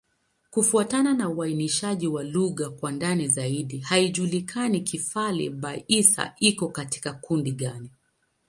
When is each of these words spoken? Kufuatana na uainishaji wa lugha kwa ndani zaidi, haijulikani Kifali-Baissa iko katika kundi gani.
Kufuatana 0.51 1.13
na 1.13 1.29
uainishaji 1.29 2.07
wa 2.07 2.23
lugha 2.23 2.69
kwa 2.69 2.91
ndani 2.91 3.27
zaidi, 3.27 3.77
haijulikani 3.79 4.81
Kifali-Baissa 4.81 6.33
iko 6.39 6.67
katika 6.69 7.13
kundi 7.13 7.51
gani. 7.51 7.89